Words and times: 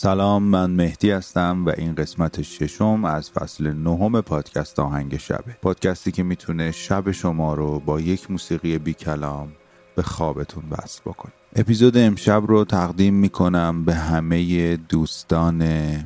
سلام 0.00 0.42
من 0.42 0.70
مهدی 0.70 1.10
هستم 1.10 1.66
و 1.66 1.72
این 1.76 1.94
قسمت 1.94 2.42
ششم 2.42 3.04
از 3.04 3.30
فصل 3.30 3.72
نهم 3.72 4.20
پادکست 4.20 4.78
آهنگ 4.80 5.16
شبه. 5.16 5.56
پادکستی 5.62 6.12
که 6.12 6.22
می‌تونه 6.22 6.72
شب 6.72 7.10
شما 7.10 7.54
رو 7.54 7.80
با 7.80 8.00
یک 8.00 8.30
موسیقی 8.30 8.78
بی 8.78 8.94
کلام 8.94 9.52
به 9.96 10.02
خوابتون 10.02 10.64
وصل 10.70 11.00
بکنه. 11.00 11.32
اپیزود 11.56 11.96
امشب 11.96 12.42
رو 12.46 12.64
تقدیم 12.64 13.14
می‌کنم 13.14 13.84
به 13.84 13.94
همه 13.94 14.76
دوستان 14.76 15.64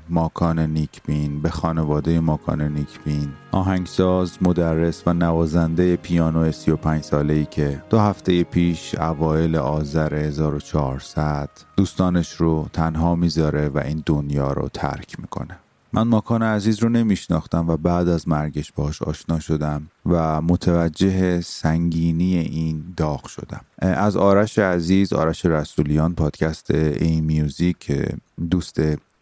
ماکان 0.08 0.58
نیکبین 0.58 1.42
به 1.42 1.50
خانواده 1.50 2.20
ماکان 2.20 2.62
نیکبین. 2.62 3.28
آهنگساز 3.52 4.38
مدرس 4.40 5.02
و 5.06 5.12
نوازنده 5.12 5.96
پیانو 5.96 6.52
35 6.52 7.02
ساله 7.02 7.34
ای 7.34 7.44
که 7.44 7.82
دو 7.90 7.98
هفته 7.98 8.44
پیش 8.44 8.94
اوایل 8.94 9.56
آذر 9.56 10.14
1400 10.14 11.50
دوستانش 11.76 12.32
رو 12.32 12.68
تنها 12.72 13.14
می‌ذاره 13.14 13.68
و 13.68 13.78
این 13.78 14.02
دنیا 14.06 14.52
رو 14.52 14.68
ترک 14.68 15.20
می‌کنه. 15.20 15.58
من 15.94 16.08
ماکان 16.08 16.42
عزیز 16.42 16.78
رو 16.82 16.88
نمیشناختم 16.88 17.68
و 17.68 17.76
بعد 17.76 18.08
از 18.08 18.28
مرگش 18.28 18.72
باهاش 18.72 19.02
آشنا 19.02 19.40
شدم 19.40 19.90
و 20.06 20.42
متوجه 20.42 21.40
سنگینی 21.40 22.38
این 22.38 22.84
داغ 22.96 23.26
شدم. 23.26 23.60
از 23.78 24.16
آرش 24.16 24.58
عزیز 24.58 25.12
آرش 25.12 25.46
رسولیان 25.46 26.14
پادکست 26.14 26.70
ای 26.70 27.20
میوزیک 27.20 27.92
دوست 28.50 28.80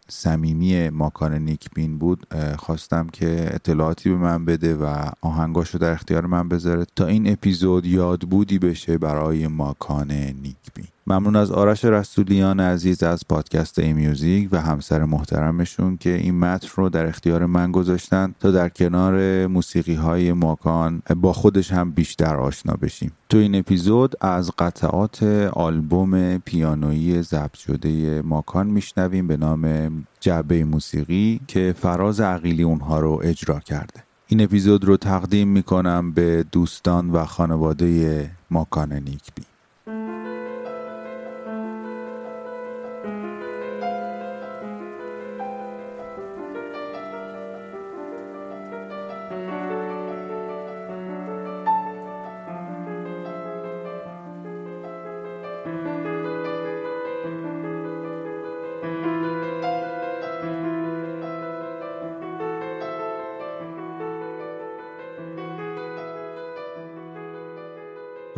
صمیمی 0.09 0.89
ماکان 0.89 1.33
نیکبین 1.33 1.97
بود 1.97 2.27
خواستم 2.57 3.07
که 3.07 3.49
اطلاعاتی 3.53 4.09
به 4.09 4.15
من 4.15 4.45
بده 4.45 4.75
و 4.75 5.09
آهنگاشو 5.21 5.77
در 5.77 5.91
اختیار 5.91 6.25
من 6.25 6.49
بذاره 6.49 6.85
تا 6.95 7.05
این 7.05 7.31
اپیزود 7.31 7.85
یادبودی 7.85 8.59
بشه 8.59 8.97
برای 8.97 9.47
ماکان 9.47 10.11
نیکبین. 10.11 10.87
ممنون 11.07 11.35
از 11.35 11.51
آرش 11.51 11.85
رسولیان 11.85 12.59
عزیز 12.59 13.03
از 13.03 13.23
پادکست 13.29 13.79
ای 13.79 13.93
میوزیک 13.93 14.49
و 14.51 14.61
همسر 14.61 15.05
محترمشون 15.05 15.97
که 15.97 16.15
این 16.15 16.39
متن 16.39 16.67
رو 16.75 16.89
در 16.89 17.05
اختیار 17.05 17.45
من 17.45 17.71
گذاشتن 17.71 18.35
تا 18.39 18.51
در 18.51 18.69
کنار 18.69 19.47
موسیقی 19.47 19.95
های 19.95 20.33
ماکان 20.33 21.01
با 21.15 21.33
خودش 21.33 21.71
هم 21.71 21.91
بیشتر 21.91 22.35
آشنا 22.35 22.73
بشیم. 22.73 23.11
تو 23.29 23.37
این 23.37 23.55
اپیزود 23.55 24.15
از 24.21 24.51
قطعات 24.59 25.23
آلبوم 25.53 26.37
پیانویی 26.37 27.21
ضبط 27.21 27.57
شده 27.57 28.21
ماکان 28.21 28.67
میشنویم 28.67 29.27
به 29.27 29.37
نام 29.37 29.91
جعبه 30.19 30.63
موسیقی 30.63 31.39
که 31.47 31.75
فراز 31.77 32.19
عقیلی 32.19 32.63
اونها 32.63 32.99
رو 32.99 33.19
اجرا 33.23 33.59
کرده. 33.59 34.03
این 34.27 34.41
اپیزود 34.41 34.85
رو 34.85 34.97
تقدیم 34.97 35.47
می‌کنم 35.47 36.11
به 36.11 36.45
دوستان 36.51 37.09
و 37.09 37.25
خانواده 37.25 38.31
ماکان 38.51 38.93
نیکبی. 38.93 39.50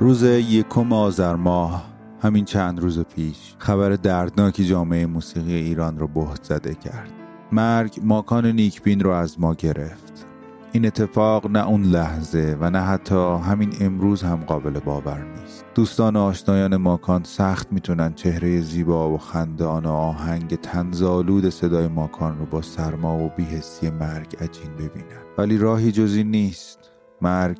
روز 0.04 0.24
یکم 0.24 0.94
آذر 0.94 1.36
ماه 1.36 1.86
همین 2.22 2.46
چند 2.46 2.80
روز 2.80 3.00
پیش 3.00 3.56
خبر 3.58 3.90
دردناکی 3.90 4.66
جامعه 4.66 5.06
موسیقی 5.06 5.54
ایران 5.54 6.00
رو 6.00 6.08
بهت 6.08 6.44
زده 6.44 6.74
کرد. 6.74 7.12
مرگ 7.52 8.00
ماکان 8.04 8.46
نیکبین 8.46 9.00
رو 9.00 9.12
از 9.12 9.40
ما 9.40 9.54
گرفت. 9.54 10.28
این 10.72 10.86
اتفاق 10.86 11.52
نه 11.52 11.68
اون 11.68 11.84
لحظه 11.84 12.58
و 12.60 12.70
نه 12.70 12.80
حتی 12.80 13.38
همین 13.38 13.74
امروز 13.82 14.24
هم 14.24 14.36
قابل 14.36 14.80
باور 14.80 15.26
نیست. 15.40 15.66
دوستان 15.76 16.16
و 16.16 16.20
آشنایان 16.20 16.78
ماکان 16.78 17.24
سخت 17.24 17.72
می‌تونن 17.72 18.14
چهره 18.14 18.62
زیبا 18.62 19.10
و 19.10 19.18
خندان 19.18 19.86
و 19.86 19.92
آهنگ 19.92 20.56
تنزالود 20.56 21.50
صدای 21.50 21.88
ماکان 21.88 22.40
رو 22.40 22.46
با 22.46 22.62
سرما 22.62 23.18
و 23.18 23.32
بیهستی 23.38 23.90
مرگ 23.90 24.36
عجین 24.42 24.74
ببینن. 24.74 25.24
ولی 25.38 25.58
راهی 25.58 25.92
جزی 25.92 26.24
نیست. 26.24 26.80
مرگ 27.22 27.58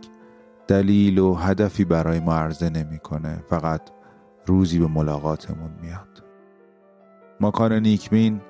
دلیل 0.68 1.20
و 1.20 1.34
هدفی 1.34 1.86
برای 1.86 2.20
ما 2.20 2.36
عرضه 2.36 2.70
نمی‌کنه 2.70 3.44
فقط 3.50 3.82
روزی 4.46 4.80
به 4.80 4.88
ملاقاتمون 4.88 5.72
میاد 5.82 6.24
ماکان 7.40 7.74
نیکمین 7.74 8.42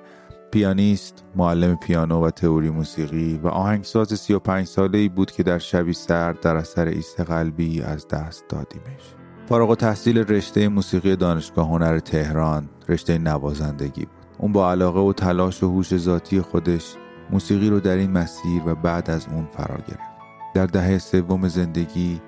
پیانیست، 0.50 1.24
معلم 1.36 1.76
پیانو 1.76 2.26
و 2.26 2.30
تئوری 2.30 2.70
موسیقی 2.70 3.40
و 3.42 3.48
آهنگساز 3.48 4.08
35 4.08 4.66
ساله 4.66 4.98
ای 4.98 5.08
بود 5.08 5.30
که 5.30 5.42
در 5.42 5.58
شبی 5.58 5.92
سرد 5.92 6.40
در 6.40 6.56
اثر 6.56 6.86
ایست 6.86 7.20
قلبی 7.20 7.82
از 7.82 8.08
دست 8.08 8.44
دادیمش. 8.48 9.14
فارغ 9.46 9.70
و 9.70 9.74
تحصیل 9.74 10.18
رشته 10.18 10.68
موسیقی 10.68 11.16
دانشگاه 11.16 11.68
هنر 11.68 11.98
تهران، 11.98 12.68
رشته 12.88 13.18
نوازندگی 13.18 14.04
بود. 14.04 14.26
اون 14.38 14.52
با 14.52 14.70
علاقه 14.70 15.00
و 15.00 15.12
تلاش 15.12 15.62
و 15.62 15.68
هوش 15.68 15.96
ذاتی 15.96 16.40
خودش 16.40 16.94
موسیقی 17.30 17.70
رو 17.70 17.80
در 17.80 17.96
این 17.96 18.10
مسیر 18.10 18.62
و 18.66 18.74
بعد 18.74 19.10
از 19.10 19.26
اون 19.32 19.46
فرا 19.46 19.76
گرفت. 19.76 20.13
در 20.54 20.66
دهه 20.66 20.98
سوم 20.98 21.48
زندگی 21.48 22.20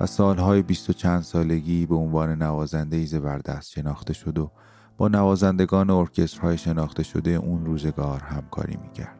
و 0.00 0.06
سالهای 0.06 0.62
بیست 0.62 0.90
و 0.90 0.92
چند 0.92 1.22
سالگی 1.22 1.86
به 1.86 1.94
عنوان 1.94 2.42
نوازنده 2.42 3.04
زبردست 3.04 3.70
شناخته 3.70 4.12
شد 4.12 4.38
و 4.38 4.50
با 4.96 5.08
نوازندگان 5.08 5.90
ارکسترهای 5.90 6.58
شناخته 6.58 7.02
شده 7.02 7.30
اون 7.30 7.66
روزگار 7.66 8.20
همکاری 8.20 8.76
می‌کرد. 8.76 9.18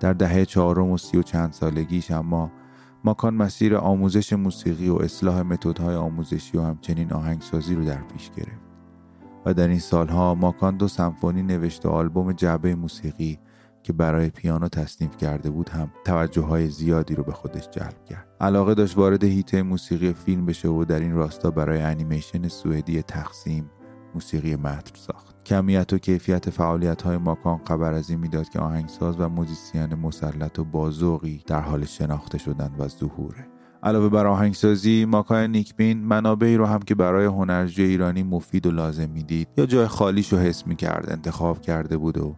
در 0.00 0.12
دهه 0.12 0.44
چهارم 0.44 0.90
و 0.90 0.98
سی 0.98 1.18
و 1.18 1.22
چند 1.22 1.52
سالگیش 1.52 2.10
اما 2.10 2.50
ماکان 3.04 3.34
مسیر 3.34 3.76
آموزش 3.76 4.32
موسیقی 4.32 4.88
و 4.88 4.96
اصلاح 4.96 5.42
متدهای 5.42 5.94
آموزشی 5.94 6.58
و 6.58 6.62
همچنین 6.62 7.12
آهنگسازی 7.12 7.74
رو 7.74 7.84
در 7.84 8.02
پیش 8.02 8.30
گرفت 8.36 8.66
و 9.46 9.54
در 9.54 9.68
این 9.68 9.78
سالها 9.78 10.34
ماکان 10.34 10.76
دو 10.76 10.88
سمفونی 10.88 11.42
نوشت 11.42 11.86
و 11.86 11.88
آلبوم 11.88 12.32
جعبه 12.32 12.74
موسیقی 12.74 13.38
که 13.86 13.92
برای 13.92 14.30
پیانو 14.30 14.68
تصنیف 14.68 15.16
کرده 15.16 15.50
بود 15.50 15.68
هم 15.68 15.90
توجه 16.04 16.42
های 16.42 16.68
زیادی 16.68 17.14
رو 17.14 17.22
به 17.22 17.32
خودش 17.32 17.68
جلب 17.70 18.04
کرد. 18.04 18.28
علاقه 18.40 18.74
داشت 18.74 18.98
وارد 18.98 19.24
هیته 19.24 19.62
موسیقی 19.62 20.12
فیلم 20.12 20.46
بشه 20.46 20.68
و 20.68 20.84
در 20.84 21.00
این 21.00 21.12
راستا 21.12 21.50
برای 21.50 21.80
انیمیشن 21.80 22.48
سوئدی 22.48 23.02
تقسیم 23.02 23.70
موسیقی 24.14 24.56
متن 24.56 24.94
ساخت. 24.94 25.44
کمیت 25.44 25.92
و 25.92 25.98
کیفیت 25.98 26.50
فعالیت 26.50 27.02
های 27.02 27.16
ماکان 27.16 27.60
خبر 27.68 27.94
از 27.94 28.10
این 28.10 28.20
می‌داد 28.20 28.48
که 28.48 28.58
آهنگساز 28.60 29.20
و 29.20 29.28
موزیسین 29.28 29.94
مسلط 29.94 30.58
و 30.58 30.64
بازوقی 30.64 31.42
در 31.46 31.60
حال 31.60 31.84
شناخته 31.84 32.38
شدن 32.38 32.70
و 32.78 32.88
ظهوره. 32.88 33.46
علاوه 33.82 34.08
بر 34.08 34.26
آهنگسازی 34.26 35.04
ماکان 35.04 35.50
نیکبین 35.50 35.98
منابعی 35.98 36.56
رو 36.56 36.66
هم 36.66 36.78
که 36.78 36.94
برای 36.94 37.26
هنرجوی 37.26 37.84
ایرانی 37.84 38.22
مفید 38.22 38.66
و 38.66 38.70
لازم 38.70 39.10
می‌دید 39.10 39.48
یا 39.56 39.66
جای 39.66 39.86
خالیش 39.86 40.32
رو 40.32 40.38
حس 40.38 40.66
می‌کرد 40.66 41.10
انتخاب 41.10 41.60
کرده 41.60 41.96
بود 41.96 42.18
و 42.18 42.36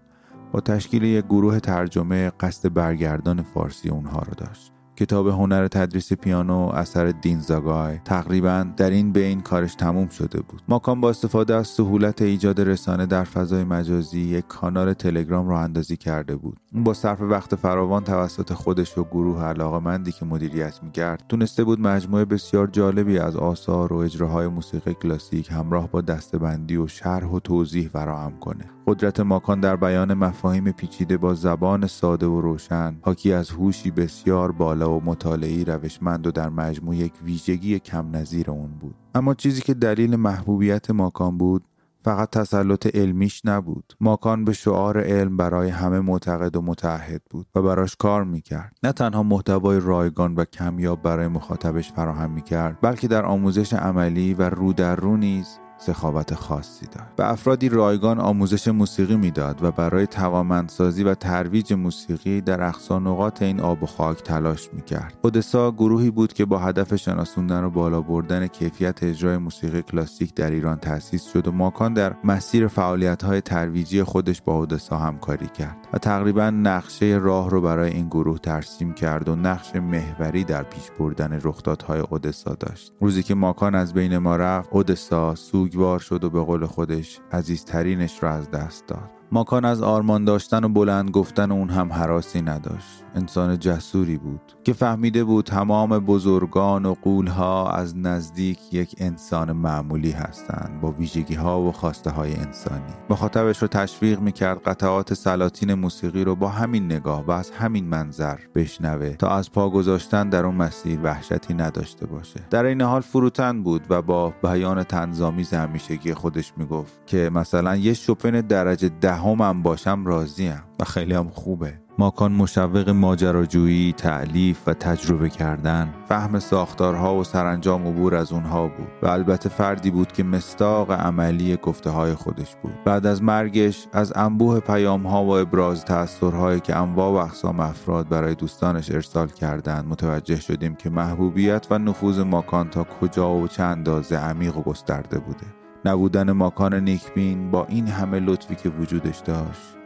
با 0.52 0.60
تشکیل 0.60 1.02
یک 1.02 1.24
گروه 1.24 1.60
ترجمه 1.60 2.30
قصد 2.40 2.74
برگردان 2.74 3.42
فارسی 3.42 3.88
اونها 3.88 4.18
رو 4.18 4.34
داشت. 4.36 4.72
کتاب 4.98 5.26
هنر 5.28 5.68
تدریس 5.68 6.12
پیانو 6.12 6.68
اثر 6.74 7.06
دین 7.06 7.40
زاگای 7.40 7.98
تقریبا 8.04 8.66
در 8.76 8.90
این 8.90 9.12
بین 9.12 9.40
کارش 9.40 9.74
تموم 9.74 10.08
شده 10.08 10.40
بود. 10.40 10.62
ماکان 10.68 11.00
با 11.00 11.10
استفاده 11.10 11.54
از 11.54 11.66
سهولت 11.66 12.22
ایجاد 12.22 12.60
رسانه 12.60 13.06
در 13.06 13.24
فضای 13.24 13.64
مجازی 13.64 14.20
یک 14.20 14.46
کانال 14.46 14.92
تلگرام 14.92 15.48
راه 15.48 15.60
اندازی 15.60 15.96
کرده 15.96 16.36
بود. 16.36 16.60
با 16.72 16.94
صرف 16.94 17.20
وقت 17.20 17.54
فراوان 17.54 18.04
توسط 18.04 18.52
خودش 18.52 18.98
و 18.98 19.04
گروه 19.04 19.42
علاقه 19.44 19.78
مندی 19.78 20.12
که 20.12 20.24
مدیریت 20.24 20.80
می‌کرد 20.82 21.24
تونسته 21.28 21.64
بود 21.64 21.80
مجموعه 21.80 22.24
بسیار 22.24 22.66
جالبی 22.66 23.18
از 23.18 23.36
آثار 23.36 23.92
و 23.92 23.96
اجراهای 23.96 24.46
موسیقی 24.46 24.94
کلاسیک 24.94 25.50
همراه 25.50 25.90
با 25.90 26.00
دستبندی 26.00 26.76
و 26.76 26.86
شرح 26.86 27.26
و 27.26 27.40
توضیح 27.40 27.88
فراهم 27.88 28.38
کنه. 28.38 28.64
قدرت 28.88 29.20
ماکان 29.20 29.60
در 29.60 29.76
بیان 29.76 30.14
مفاهیم 30.14 30.72
پیچیده 30.72 31.16
با 31.16 31.34
زبان 31.34 31.86
ساده 31.86 32.26
و 32.26 32.40
روشن 32.40 32.98
حاکی 33.02 33.32
از 33.32 33.50
هوشی 33.50 33.90
بسیار 33.90 34.52
بالا 34.52 34.90
و 34.90 35.04
مطالعی 35.04 35.64
روشمند 35.64 36.26
و 36.26 36.30
در 36.30 36.48
مجموع 36.48 36.96
یک 36.96 37.12
ویژگی 37.24 37.78
کم 37.78 38.16
نظیر 38.16 38.50
اون 38.50 38.70
بود. 38.80 38.94
اما 39.14 39.34
چیزی 39.34 39.62
که 39.62 39.74
دلیل 39.74 40.16
محبوبیت 40.16 40.90
ماکان 40.90 41.38
بود 41.38 41.64
فقط 42.04 42.30
تسلط 42.30 42.96
علمیش 42.96 43.42
نبود. 43.44 43.92
ماکان 44.00 44.44
به 44.44 44.52
شعار 44.52 45.00
علم 45.00 45.36
برای 45.36 45.68
همه 45.68 46.00
معتقد 46.00 46.56
و 46.56 46.62
متعهد 46.62 47.22
بود 47.30 47.46
و 47.54 47.62
براش 47.62 47.96
کار 47.96 48.24
می‌کرد. 48.24 48.76
نه 48.82 48.92
تنها 48.92 49.22
محتوای 49.22 49.80
رایگان 49.80 50.34
و 50.34 50.44
کمیاب 50.44 51.02
برای 51.02 51.28
مخاطبش 51.28 51.92
فراهم 51.92 52.30
می‌کرد 52.30 52.78
بلکه 52.82 53.08
در 53.08 53.24
آموزش 53.24 53.72
عملی 53.72 54.34
و 54.34 54.42
رو 54.42 54.72
در 54.72 54.96
رو 54.96 55.16
نیز 55.16 55.58
سخاوت 55.78 56.34
خاصی 56.34 56.86
داد 56.86 57.06
به 57.16 57.32
افرادی 57.32 57.68
رایگان 57.68 58.20
آموزش 58.20 58.68
موسیقی 58.68 59.16
می‌داد 59.16 59.64
و 59.64 59.70
برای 59.70 60.06
توامندسازی 60.06 61.04
و 61.04 61.14
ترویج 61.14 61.72
موسیقی 61.72 62.40
در 62.40 62.62
اقصا 62.62 62.98
نقاط 62.98 63.42
این 63.42 63.60
آب 63.60 63.82
و 63.82 63.86
خاک 63.86 64.22
تلاش 64.22 64.68
می‌کرد. 64.72 65.18
اودسا 65.22 65.70
گروهی 65.70 66.10
بود 66.10 66.32
که 66.32 66.44
با 66.44 66.58
هدف 66.58 66.96
شناسوندن 66.96 67.64
و 67.64 67.70
بالا 67.70 68.00
بردن 68.00 68.46
کیفیت 68.46 69.02
اجرای 69.02 69.38
موسیقی 69.38 69.82
کلاسیک 69.82 70.34
در 70.34 70.50
ایران 70.50 70.78
تأسیس 70.78 71.24
شد 71.32 71.48
و 71.48 71.52
ماکان 71.52 71.94
در 71.94 72.14
مسیر 72.24 72.66
فعالیت 72.66 73.24
های 73.24 73.40
ترویجی 73.40 74.02
خودش 74.02 74.42
با 74.42 74.54
اودسا 74.54 74.96
همکاری 74.96 75.46
کرد 75.46 75.76
و 75.92 75.98
تقریبا 75.98 76.50
نقشه 76.50 77.18
راه 77.22 77.50
رو 77.50 77.60
برای 77.60 77.90
این 77.90 78.06
گروه 78.06 78.38
ترسیم 78.38 78.92
کرد 78.92 79.28
و 79.28 79.36
نقش 79.36 79.76
محوری 79.76 80.44
در 80.44 80.62
پیش 80.62 80.90
بردن 80.98 81.40
رخدادهای 81.42 82.00
اودسا 82.00 82.54
داشت. 82.54 82.92
روزی 83.00 83.22
که 83.22 83.34
ماکان 83.34 83.74
از 83.74 83.94
بین 83.94 84.18
ما 84.18 84.36
رفت 84.36 84.68
اودسا 84.72 85.34
سوگوار 85.68 85.98
شد 85.98 86.24
و 86.24 86.30
به 86.30 86.40
قول 86.40 86.66
خودش 86.66 87.20
عزیزترینش 87.32 88.22
را 88.22 88.30
از 88.30 88.50
دست 88.50 88.86
داد. 88.86 89.17
ماکان 89.32 89.64
از 89.64 89.82
آرمان 89.82 90.24
داشتن 90.24 90.64
و 90.64 90.68
بلند 90.68 91.10
گفتن 91.10 91.52
اون 91.52 91.70
هم 91.70 91.92
حراسی 91.92 92.42
نداشت. 92.42 93.04
انسان 93.14 93.58
جسوری 93.58 94.18
بود 94.18 94.40
که 94.64 94.72
فهمیده 94.72 95.24
بود 95.24 95.44
تمام 95.44 95.98
بزرگان 95.98 96.86
و 96.86 96.94
قولها 97.02 97.70
از 97.70 97.96
نزدیک 97.96 98.74
یک 98.74 98.94
انسان 98.98 99.52
معمولی 99.52 100.10
هستند 100.10 100.80
با 100.80 100.90
ویژگی 100.90 101.34
ها 101.34 101.60
و 101.60 101.72
خواسته 101.72 102.10
های 102.10 102.34
انسانی. 102.34 102.92
مخاطبش 103.10 103.62
رو 103.62 103.68
تشویق 103.68 104.20
می‌کرد 104.20 104.58
قطعات 104.58 105.14
سلاطین 105.14 105.74
موسیقی 105.74 106.24
رو 106.24 106.34
با 106.34 106.48
همین 106.48 106.84
نگاه 106.84 107.24
و 107.26 107.30
از 107.30 107.50
همین 107.50 107.84
منظر 107.84 108.38
بشنوه 108.54 109.10
تا 109.10 109.28
از 109.28 109.52
پا 109.52 109.70
گذاشتن 109.70 110.28
در 110.28 110.46
اون 110.46 110.54
مسیر 110.54 111.00
وحشتی 111.02 111.54
نداشته 111.54 112.06
باشه. 112.06 112.40
در 112.50 112.64
این 112.64 112.80
حال 112.80 113.00
فروتن 113.00 113.62
بود 113.62 113.86
و 113.90 114.02
با 114.02 114.34
بیان 114.42 114.82
تنظامیز 114.82 115.54
همیشگی 115.54 116.14
خودش 116.14 116.52
می‌گفت 116.56 117.06
که 117.06 117.30
مثلا 117.34 117.76
یه 117.76 117.94
شوپن 117.94 118.30
درجه 118.30 118.88
دهمم 119.18 119.62
باشم 119.62 120.06
راضیم 120.06 120.62
و 120.80 120.84
خیلی 120.84 121.14
هم 121.14 121.28
خوبه 121.28 121.74
ماکان 121.98 122.32
مشوق 122.32 122.88
ماجراجویی، 122.88 123.92
تعلیف 123.92 124.68
و 124.68 124.74
تجربه 124.74 125.28
کردن، 125.28 125.94
فهم 126.08 126.38
ساختارها 126.38 127.16
و 127.16 127.24
سرانجام 127.24 127.86
عبور 127.86 128.14
از 128.14 128.32
اونها 128.32 128.68
بود 128.68 128.88
و 129.02 129.06
البته 129.06 129.48
فردی 129.48 129.90
بود 129.90 130.12
که 130.12 130.24
مستاق 130.24 130.90
عملی 130.90 131.56
گفته 131.56 131.90
های 131.90 132.14
خودش 132.14 132.56
بود. 132.62 132.74
بعد 132.84 133.06
از 133.06 133.22
مرگش 133.22 133.86
از 133.92 134.12
انبوه 134.16 134.60
پیام 134.60 135.06
ها 135.06 135.24
و 135.24 135.30
ابراز 135.30 135.84
تأثیرهایی 135.84 136.60
که 136.60 136.76
انواع 136.76 137.10
و 137.12 137.26
اقسام 137.26 137.60
افراد 137.60 138.08
برای 138.08 138.34
دوستانش 138.34 138.90
ارسال 138.90 139.28
کردند 139.28 139.86
متوجه 139.88 140.40
شدیم 140.40 140.74
که 140.74 140.90
محبوبیت 140.90 141.66
و 141.70 141.78
نفوذ 141.78 142.18
ماکان 142.18 142.70
تا 142.70 142.84
کجا 142.84 143.34
و 143.34 143.48
چه 143.48 143.62
اندازه 143.62 144.16
عمیق 144.16 144.56
و 144.56 144.62
گسترده 144.62 145.18
بوده. 145.18 145.57
نبودن 145.84 146.32
ماکان 146.32 146.74
نیکبین 146.74 147.50
با 147.50 147.66
این 147.66 147.86
همه 147.86 148.20
لطفی 148.20 148.54
که 148.54 148.68
وجودش 148.68 149.18
داشت. 149.18 149.76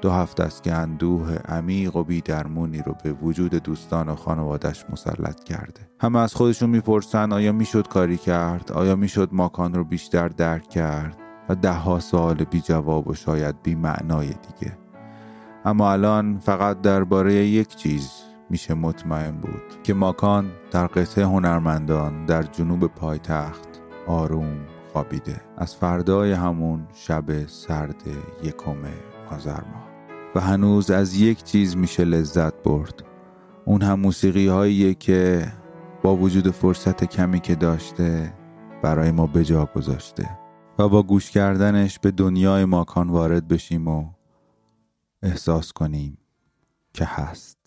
دو 0.00 0.10
هفته 0.10 0.42
است 0.42 0.62
که 0.62 0.74
اندوه 0.74 1.34
عمیق 1.34 1.96
و 1.96 2.04
بیدرمونی 2.04 2.82
رو 2.82 2.94
به 3.04 3.12
وجود 3.12 3.54
دوستان 3.54 4.08
و 4.08 4.14
خانوادش 4.14 4.84
مسلط 4.90 5.44
کرده. 5.44 5.88
همه 6.00 6.18
از 6.18 6.34
خودشون 6.34 6.70
می‌پرسن 6.70 7.32
آیا 7.32 7.52
می‌شد 7.52 7.88
کاری 7.88 8.16
کرد؟ 8.16 8.72
آیا 8.72 8.96
می‌شد 8.96 9.28
ماکان 9.32 9.74
رو 9.74 9.84
بیشتر 9.84 10.28
درک 10.28 10.68
کرد؟ 10.68 11.16
و 11.48 11.54
ده 11.54 11.72
ها 11.72 12.00
سوال 12.00 12.34
بی 12.34 12.60
جواب 12.60 13.08
و 13.08 13.14
شاید 13.14 13.62
بی 13.62 13.74
معنای 13.74 14.26
دیگه. 14.26 14.78
اما 15.64 15.92
الان 15.92 16.38
فقط 16.38 16.80
درباره 16.80 17.34
یک 17.34 17.76
چیز 17.76 18.10
میشه 18.50 18.74
مطمئن 18.74 19.30
بود 19.30 19.82
که 19.82 19.94
ماکان 19.94 20.50
در 20.70 20.86
قطعه 20.86 21.24
هنرمندان 21.24 22.26
در 22.26 22.42
جنوب 22.42 22.86
پایتخت 22.86 23.68
آروم 24.06 24.56
خوابیده. 24.94 25.40
از 25.56 25.76
فردای 25.76 26.32
همون 26.32 26.86
شب 26.94 27.46
سرد 27.46 28.02
یکم 28.42 28.76
آذر 29.30 29.60
ماه. 29.60 29.88
و 30.34 30.40
هنوز 30.40 30.90
از 30.90 31.16
یک 31.16 31.42
چیز 31.42 31.76
میشه 31.76 32.04
لذت 32.04 32.62
برد. 32.62 33.04
اون 33.64 33.82
هم 33.82 34.00
موسیقی 34.00 34.48
هاییه 34.48 34.94
که 34.94 35.52
با 36.02 36.16
وجود 36.16 36.50
فرصت 36.50 37.04
کمی 37.04 37.40
که 37.40 37.54
داشته 37.54 38.34
برای 38.82 39.10
ما 39.10 39.26
به 39.26 39.44
جا 39.44 39.68
گذاشته. 39.74 40.38
و 40.78 40.88
با 40.88 41.02
گوش 41.02 41.30
کردنش 41.30 41.98
به 41.98 42.10
دنیای 42.10 42.64
ماکان 42.64 43.10
وارد 43.10 43.48
بشیم 43.48 43.88
و 43.88 44.10
احساس 45.22 45.72
کنیم 45.72 46.18
که 46.92 47.04
هست. 47.04 47.63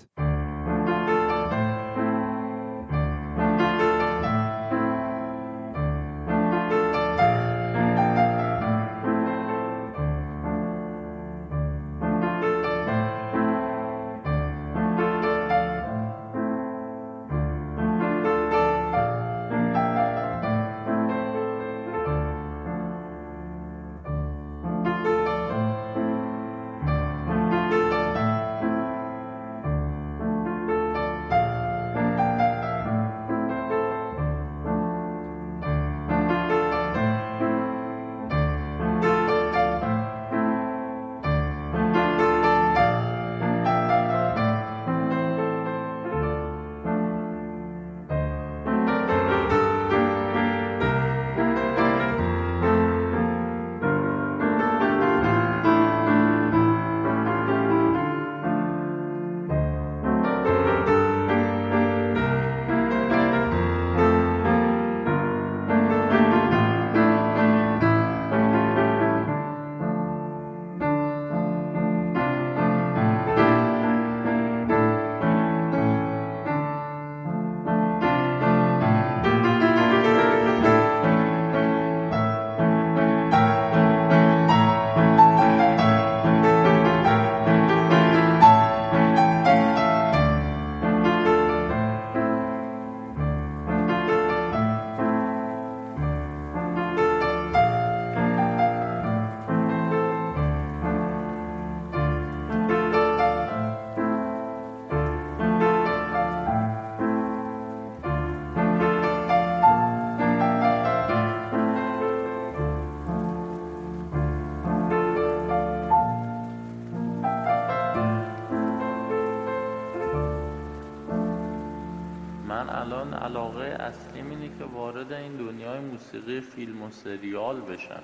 موسیقی 125.80 126.42
فیلم 126.42 126.84
و 126.84 126.92
سریال 126.92 127.62
بشم. 127.62 128.04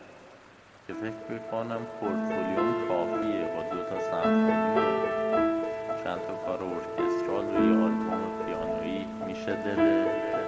که 0.88 0.94
فکر 0.94 1.34
می‌کنم 1.34 1.80
پورتفولیوم 2.00 2.88
کافیه 2.88 3.50
با 3.56 3.76
دو 3.76 3.84
تا 3.84 4.00
سمفونی 4.00 4.84
و 5.90 6.04
چند 6.04 6.20
تا 6.20 6.34
کار 6.46 6.64
ارکسترال 6.64 7.44
یه 7.44 7.84
آلبوم 7.84 8.46
پیانویی. 8.46 9.06
میشه 9.28 9.56
دل 9.56 9.76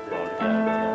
کار 0.10 0.40
کردن 0.40 0.95